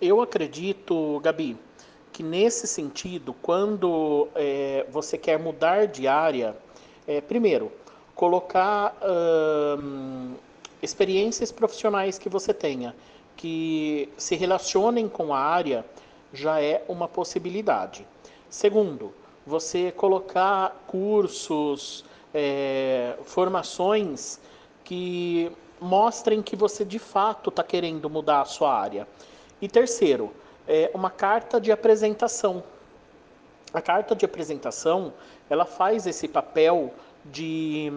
Eu 0.00 0.22
acredito, 0.22 1.20
Gabi, 1.20 1.58
que 2.10 2.22
nesse 2.22 2.66
sentido, 2.66 3.34
quando 3.42 4.28
é, 4.34 4.86
você 4.90 5.18
quer 5.18 5.38
mudar 5.38 5.86
de 5.86 6.08
área, 6.08 6.56
é, 7.06 7.20
primeiro, 7.20 7.70
colocar 8.14 8.96
hum, 9.78 10.34
experiências 10.82 11.52
profissionais 11.52 12.18
que 12.18 12.30
você 12.30 12.54
tenha 12.54 12.94
que 13.36 14.10
se 14.16 14.36
relacionem 14.36 15.08
com 15.08 15.34
a 15.34 15.38
área 15.38 15.84
já 16.32 16.60
é 16.62 16.82
uma 16.88 17.06
possibilidade. 17.06 18.06
Segundo, 18.48 19.12
você 19.46 19.92
colocar 19.92 20.82
cursos, 20.86 22.04
é, 22.32 23.16
formações 23.24 24.40
que 24.82 25.50
mostrem 25.80 26.42
que 26.42 26.56
você 26.56 26.84
de 26.84 26.98
fato 26.98 27.50
está 27.50 27.62
querendo 27.62 28.08
mudar 28.08 28.42
a 28.42 28.44
sua 28.44 28.74
área. 28.78 29.06
E 29.60 29.68
terceiro, 29.68 30.32
é 30.66 30.90
uma 30.94 31.10
carta 31.10 31.60
de 31.60 31.70
apresentação. 31.70 32.62
A 33.72 33.80
carta 33.80 34.14
de 34.14 34.24
apresentação 34.24 35.12
ela 35.48 35.64
faz 35.64 36.06
esse 36.06 36.26
papel 36.26 36.92
de 37.24 37.92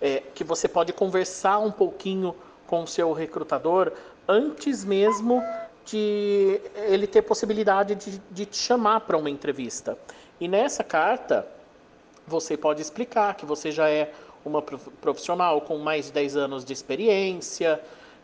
é, 0.00 0.22
que 0.34 0.42
você 0.42 0.68
pode 0.68 0.92
conversar 0.92 1.58
um 1.58 1.70
pouquinho 1.70 2.34
com 2.66 2.82
o 2.82 2.86
seu 2.86 3.12
recrutador 3.12 3.92
antes 4.26 4.84
mesmo 4.84 5.42
de 5.84 6.60
ele 6.74 7.06
ter 7.06 7.22
possibilidade 7.22 7.94
de, 7.94 8.18
de 8.30 8.46
te 8.46 8.56
chamar 8.56 9.00
para 9.00 9.16
uma 9.16 9.30
entrevista. 9.30 9.96
E 10.40 10.48
nessa 10.48 10.84
carta 10.84 11.46
você 12.26 12.56
pode 12.56 12.80
explicar 12.80 13.34
que 13.34 13.44
você 13.44 13.70
já 13.70 13.88
é 13.88 14.12
uma 14.44 14.62
profissional 14.62 15.60
com 15.60 15.78
mais 15.78 16.06
de 16.06 16.12
10 16.12 16.36
anos 16.36 16.64
de 16.64 16.72
experiência, 16.72 17.80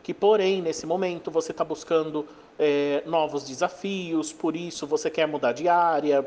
que 0.06 0.14
porém 0.14 0.62
nesse 0.62 0.86
momento 0.86 1.32
você 1.32 1.50
está 1.50 1.64
buscando 1.64 2.28
é, 2.56 3.02
novos 3.06 3.42
desafios, 3.42 4.32
por 4.32 4.54
isso 4.54 4.86
você 4.86 5.10
quer 5.10 5.26
mudar 5.26 5.50
de 5.50 5.68
área, 5.68 6.24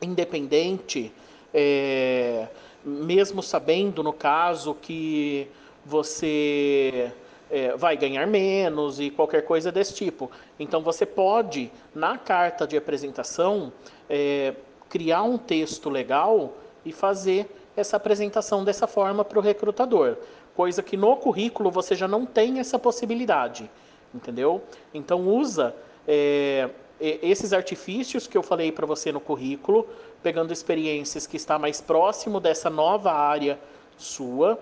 independente, 0.00 1.12
é, 1.52 2.46
mesmo 2.82 3.42
sabendo 3.42 4.02
no 4.02 4.14
caso 4.14 4.72
que 4.72 5.46
você 5.84 7.12
é, 7.50 7.76
vai 7.76 7.98
ganhar 7.98 8.26
menos 8.26 8.98
e 8.98 9.10
qualquer 9.10 9.42
coisa 9.42 9.70
desse 9.70 9.92
tipo. 9.92 10.30
Então 10.58 10.80
você 10.80 11.04
pode, 11.04 11.70
na 11.94 12.16
carta 12.16 12.66
de 12.66 12.78
apresentação, 12.78 13.70
é, 14.08 14.54
criar 14.88 15.22
um 15.22 15.36
texto 15.36 15.90
legal 15.90 16.54
e 16.82 16.92
fazer 16.92 17.46
essa 17.76 17.96
apresentação 17.96 18.64
dessa 18.64 18.86
forma 18.86 19.24
para 19.24 19.38
o 19.38 19.42
recrutador, 19.42 20.16
coisa 20.54 20.82
que 20.82 20.96
no 20.96 21.16
currículo 21.16 21.70
você 21.70 21.94
já 21.94 22.08
não 22.08 22.24
tem 22.24 22.58
essa 22.58 22.78
possibilidade, 22.78 23.70
entendeu? 24.14 24.62
Então 24.94 25.28
usa 25.28 25.74
é, 26.08 26.70
esses 27.00 27.52
artifícios 27.52 28.26
que 28.26 28.36
eu 28.36 28.42
falei 28.42 28.72
para 28.72 28.86
você 28.86 29.12
no 29.12 29.20
currículo, 29.20 29.86
pegando 30.22 30.52
experiências 30.52 31.26
que 31.26 31.36
está 31.36 31.58
mais 31.58 31.80
próximo 31.80 32.40
dessa 32.40 32.70
nova 32.70 33.12
área 33.12 33.58
sua, 33.98 34.58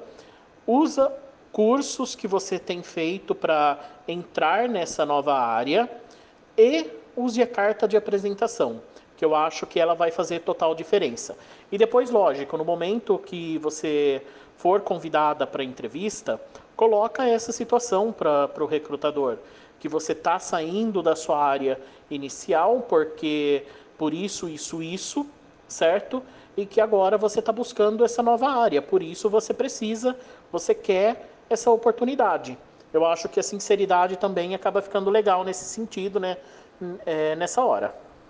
usa 0.66 1.12
cursos 1.52 2.16
que 2.16 2.26
você 2.26 2.58
tem 2.58 2.82
feito 2.82 3.34
para 3.34 3.78
entrar 4.08 4.68
nessa 4.68 5.06
nova 5.06 5.34
área 5.34 5.88
e 6.58 6.90
use 7.16 7.40
a 7.42 7.46
carta 7.46 7.86
de 7.86 7.96
apresentação 7.96 8.80
que 9.16 9.24
eu 9.24 9.34
acho 9.34 9.66
que 9.66 9.78
ela 9.78 9.94
vai 9.94 10.10
fazer 10.10 10.40
total 10.40 10.74
diferença. 10.74 11.36
E 11.70 11.78
depois, 11.78 12.10
lógico, 12.10 12.56
no 12.56 12.64
momento 12.64 13.18
que 13.18 13.58
você 13.58 14.22
for 14.56 14.80
convidada 14.80 15.46
para 15.46 15.62
entrevista, 15.62 16.40
coloca 16.76 17.26
essa 17.26 17.52
situação 17.52 18.12
para 18.12 18.62
o 18.62 18.66
recrutador, 18.66 19.38
que 19.78 19.88
você 19.88 20.12
está 20.12 20.38
saindo 20.38 21.02
da 21.02 21.14
sua 21.14 21.42
área 21.42 21.80
inicial, 22.10 22.84
porque 22.88 23.64
por 23.96 24.12
isso, 24.12 24.48
isso, 24.48 24.82
isso, 24.82 25.26
certo? 25.68 26.22
E 26.56 26.66
que 26.66 26.80
agora 26.80 27.18
você 27.18 27.40
está 27.40 27.52
buscando 27.52 28.04
essa 28.04 28.22
nova 28.22 28.48
área, 28.48 28.80
por 28.80 29.02
isso 29.02 29.28
você 29.28 29.52
precisa, 29.52 30.16
você 30.50 30.74
quer 30.74 31.28
essa 31.48 31.70
oportunidade. 31.70 32.56
Eu 32.94 33.04
acho 33.04 33.28
que 33.28 33.40
a 33.40 33.42
sinceridade 33.42 34.16
também 34.16 34.54
acaba 34.54 34.80
ficando 34.80 35.10
legal 35.10 35.42
nesse 35.42 35.64
sentido, 35.64 36.20
né? 36.20 36.36
É, 37.04 37.34
nessa 37.34 37.62
hora. 37.64 37.94